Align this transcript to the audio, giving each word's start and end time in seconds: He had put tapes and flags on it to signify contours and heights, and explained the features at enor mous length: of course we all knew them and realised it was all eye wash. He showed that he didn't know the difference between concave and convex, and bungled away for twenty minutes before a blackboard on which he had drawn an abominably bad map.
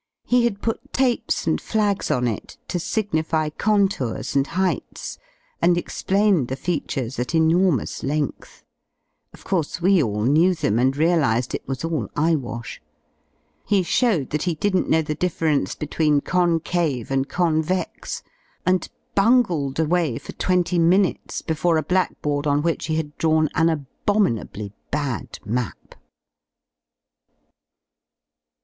He 0.25 0.45
had 0.45 0.63
put 0.63 0.91
tapes 0.91 1.45
and 1.45 1.61
flags 1.61 2.09
on 2.09 2.27
it 2.27 2.57
to 2.69 2.79
signify 2.79 3.49
contours 3.51 4.35
and 4.35 4.47
heights, 4.47 5.19
and 5.61 5.77
explained 5.77 6.47
the 6.47 6.55
features 6.55 7.19
at 7.19 7.35
enor 7.35 7.71
mous 7.71 8.01
length: 8.01 8.63
of 9.31 9.43
course 9.43 9.79
we 9.79 10.01
all 10.01 10.23
knew 10.23 10.55
them 10.55 10.79
and 10.79 10.97
realised 10.97 11.53
it 11.53 11.67
was 11.67 11.85
all 11.85 12.09
eye 12.15 12.33
wash. 12.33 12.81
He 13.63 13.83
showed 13.83 14.31
that 14.31 14.41
he 14.41 14.55
didn't 14.55 14.89
know 14.89 15.03
the 15.03 15.13
difference 15.13 15.75
between 15.75 16.21
concave 16.21 17.11
and 17.11 17.29
convex, 17.29 18.23
and 18.65 18.89
bungled 19.13 19.79
away 19.79 20.17
for 20.17 20.31
twenty 20.31 20.79
minutes 20.79 21.43
before 21.43 21.77
a 21.77 21.83
blackboard 21.83 22.47
on 22.47 22.63
which 22.63 22.87
he 22.87 22.95
had 22.95 23.15
drawn 23.19 23.49
an 23.53 23.69
abominably 23.69 24.73
bad 24.89 25.37
map. 25.45 25.93